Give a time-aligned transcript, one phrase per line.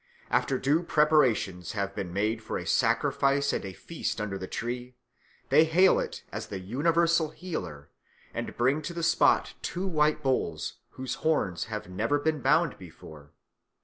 [0.31, 4.95] After due preparations have been made for a sacrifice and a feast under the tree,
[5.49, 7.91] they hail it as the universal healer
[8.33, 13.29] and bring to the spot two white bulls, whose horns have never been bound before.